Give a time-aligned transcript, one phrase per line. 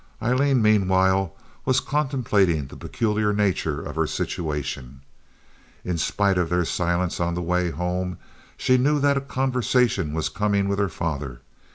[0.19, 5.01] Aileen meanwhile was contemplating the peculiar nature of her situation.
[5.85, 8.17] In spite of their silence on the way home,
[8.57, 11.41] she knew that a conversation was coming with her father.